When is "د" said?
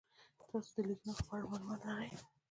0.83-0.85